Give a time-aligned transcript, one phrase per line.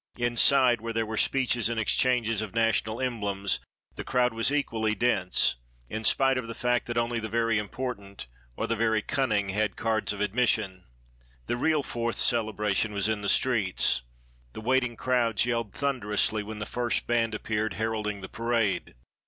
[0.17, 3.59] Inside, where there were speeches and exchanges of national emblems,
[3.93, 5.57] the crowd was equally dense,
[5.89, 8.25] in spite of the fact that only the very important
[8.57, 10.85] or the very cunning had cards of admission.
[11.45, 14.01] The real Fourth celebration was in the streets.
[14.53, 18.95] The waiting crowds yelled thunderously when the first band appeared, heralding the parade.